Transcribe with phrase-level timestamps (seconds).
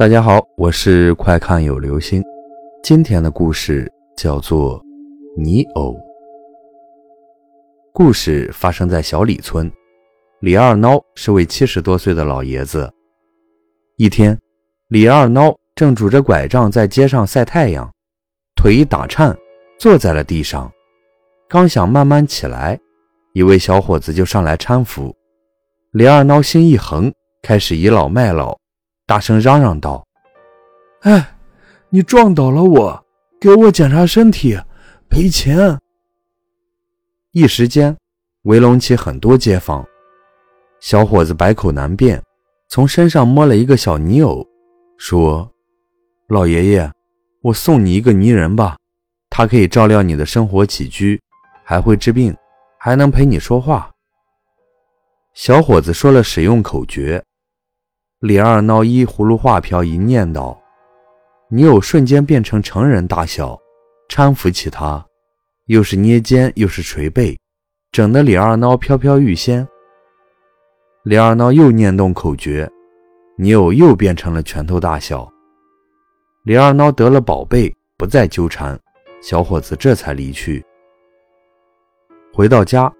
[0.00, 2.24] 大家好，我是快看有流星。
[2.82, 3.86] 今天的故事
[4.16, 4.80] 叫做
[5.36, 5.92] 《泥偶》。
[7.92, 9.70] 故事发生在小李村，
[10.40, 12.90] 李二孬是位七十多岁的老爷子。
[13.98, 14.38] 一天，
[14.88, 17.86] 李二孬正拄着拐杖在街上晒太阳，
[18.56, 19.36] 腿一打颤，
[19.78, 20.72] 坐在了地上。
[21.46, 22.80] 刚想慢慢起来，
[23.34, 25.14] 一位小伙子就上来搀扶。
[25.92, 27.12] 李二孬心一横，
[27.42, 28.58] 开始倚老卖老，
[29.10, 30.06] 大声嚷嚷道
[31.02, 31.36] ：“哎，
[31.88, 33.04] 你撞倒了我，
[33.40, 34.56] 给我检查身体，
[35.08, 35.76] 赔钱！”
[37.34, 37.96] 一时间，
[38.42, 39.84] 围拢起很多街坊。
[40.78, 42.22] 小伙子百口难辩，
[42.68, 44.46] 从身上摸了一个小泥偶，
[44.96, 45.50] 说
[46.30, 46.88] ：“老爷爷，
[47.42, 48.76] 我送你一个泥人吧，
[49.28, 51.20] 他可以照料你的生活起居，
[51.64, 52.32] 还会治病，
[52.78, 53.90] 还能陪你说话。”
[55.34, 57.20] 小伙子说了使用口诀，
[58.20, 60.54] 李二孬依葫芦画瓢一念叨，
[61.48, 63.58] 泥偶瞬间变成成人大小，
[64.10, 65.02] 搀扶起他，
[65.68, 67.34] 又是捏肩又是捶背，
[67.90, 69.66] 整得李二孬飘飘欲仙。
[71.04, 72.70] 李二孬又念动口诀，
[73.38, 75.26] 泥偶又变成了拳头大小。
[76.42, 78.78] 李二孬得了宝贝，不再纠缠，
[79.22, 80.62] 小伙子这才离去。
[82.34, 82.92] 回到家。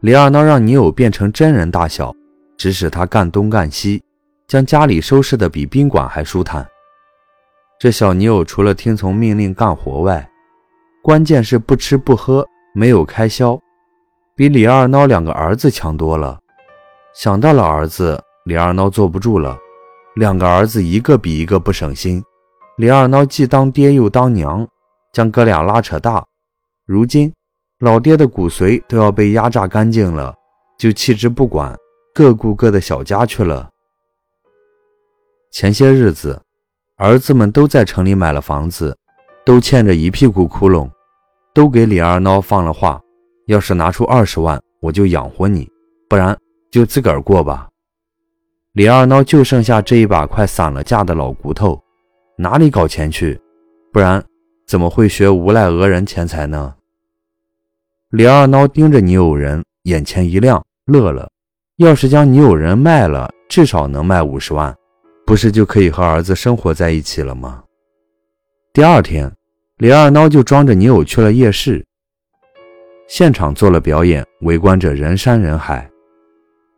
[0.00, 2.14] 李二孬让泥偶变成真人大小，
[2.58, 4.02] 指使他干东干西，
[4.48, 6.66] 将家里收拾的比宾馆还舒坦。
[7.78, 10.28] 这小泥偶除了听从命令干活外，
[11.02, 13.58] 关键是不吃不喝，没有开销，
[14.34, 16.38] 比李二孬两个儿子强多了。
[17.14, 19.58] 想到了儿子，李二孬坐不住了。
[20.14, 22.22] 两个儿子一个比一个不省心，
[22.76, 24.66] 李二孬既当爹又当娘，
[25.12, 26.24] 将哥俩拉扯大。
[26.86, 27.32] 如今。
[27.80, 30.34] 老爹的骨髓都要被压榨干净了，
[30.78, 31.76] 就弃之不管，
[32.14, 33.68] 各顾各的小家去了。
[35.58, 36.38] 前些日子，
[36.98, 38.94] 儿子们都在城里买了房子，
[39.42, 40.86] 都欠着一屁股窟窿，
[41.54, 43.00] 都给李二孬放了话：
[43.46, 45.64] 要是拿出二十万，我就养活你；
[46.10, 46.36] 不然
[46.70, 47.70] 就自个儿过吧。
[48.72, 51.82] 李二孬就剩下这一把快散了架的老骨头，
[52.36, 53.40] 哪里搞钱去？
[53.94, 54.22] 不然
[54.66, 56.74] 怎么会学无赖讹人钱财呢？
[58.10, 61.30] 李二孬盯着泥偶人，眼前一亮，乐了。
[61.78, 64.76] 要是将泥偶人卖了，至少能卖五十万，
[65.26, 67.64] 不是就可以和儿子生活在一起了吗？
[68.72, 69.30] 第二天，
[69.78, 71.84] 李二孬就装着泥偶去了夜市，
[73.08, 75.90] 现场做了表演，围观者人山人海。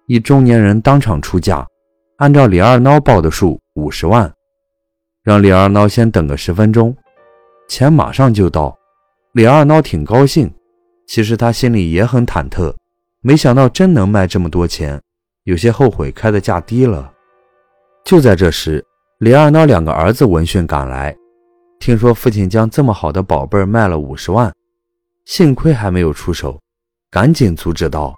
[0.06, 1.66] 一中年人当场出价，
[2.16, 4.32] 按照李二孬报的数，五十万，
[5.22, 6.96] 让李二孬先等个十分钟，
[7.68, 8.74] 钱马上就到。
[9.32, 10.50] 李二孬挺高兴。
[11.06, 12.74] 其实他心里也很忐忑，
[13.20, 15.00] 没想到真能卖这么多钱，
[15.44, 17.12] 有些后悔开的价低了。
[18.08, 18.82] 就在这时，
[19.18, 21.14] 李二孬两个儿子闻讯赶来，
[21.78, 24.50] 听说父亲将这么好的宝贝卖了五十万，
[25.26, 26.58] 幸亏还没有出手，
[27.10, 28.14] 赶紧阻止道：“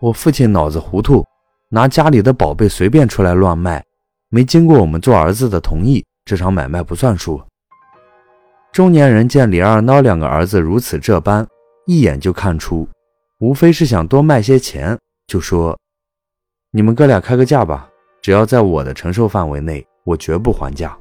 [0.00, 1.24] 我父亲脑子糊涂，
[1.68, 3.84] 拿家里的宝贝随便出来乱卖，
[4.28, 7.42] 没经过我们做儿子的同意，这场买卖不算数。”
[8.70, 11.44] 中年人见李二孬两个儿子如此这般。
[11.86, 12.88] 一眼就看出，
[13.40, 14.96] 无非是想多卖些钱，
[15.26, 15.76] 就说
[16.70, 17.90] ：“你们哥俩开个价吧，
[18.20, 20.96] 只要在我的承受范围内，我绝不还价。”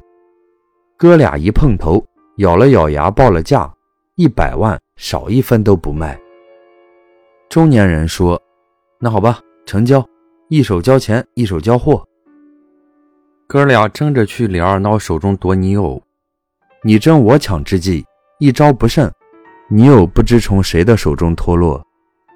[0.97, 2.03] 哥俩一碰头，
[2.37, 3.71] 咬了咬牙报了价，
[4.15, 6.19] 一百万，少一分都不卖。
[7.49, 8.41] 中年人说
[8.99, 10.03] ：“那好吧，成交，
[10.49, 12.03] 一手交钱，一手交货。”
[13.47, 16.01] 哥俩争着去李二孬手中夺泥偶，
[16.83, 18.03] 你争我抢之际，
[18.39, 19.11] 一招不慎。
[19.69, 21.85] 泥偶不知从谁的手中脱落，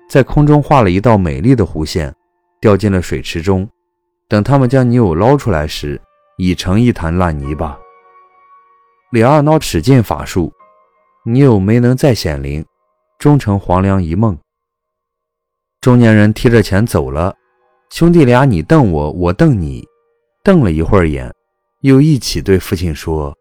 [0.10, 2.14] 在空中画了一道美丽的弧线，
[2.60, 3.68] 掉进了水池中。
[4.32, 6.00] 等他们将泥偶捞出来时，
[6.38, 7.78] 已成一滩烂泥巴。
[9.12, 10.50] 李二孬使尽法术，
[11.26, 12.66] 泥偶没能再显灵，
[13.20, 14.40] 终成黄粱一梦。
[15.82, 17.36] 中年人提着钱走了，
[17.90, 19.86] 兄弟俩你瞪我，我瞪你，
[20.46, 21.30] 瞪了一会儿眼，
[21.82, 23.36] 又一起对父亲说：“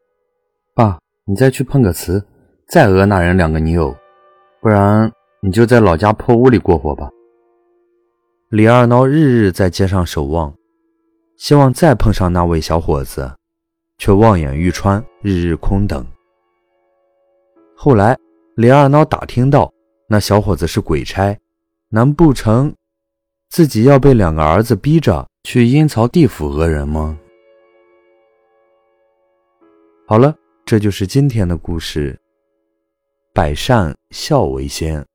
[0.74, 2.26] 爸，你再去碰个瓷。”
[2.68, 3.94] 再讹那人两个泥偶，
[4.60, 7.08] 不然你就在老家破屋里过活吧。
[8.48, 10.52] 李二孬日日在街上守望，
[11.40, 13.34] 希望再碰上那位小伙子，
[13.96, 16.06] 却望眼欲穿，日日空等。
[17.74, 18.14] 后来，
[18.56, 19.72] 李二孬打听到
[20.06, 21.34] 那小伙子是鬼差，
[21.88, 22.70] 难不成
[23.48, 27.18] 自己要被两个儿子逼着去阴曹地府讹人吗？
[30.06, 30.36] 好了，
[30.66, 32.20] 这就是今天的故事。
[33.32, 35.09] 百善孝为先。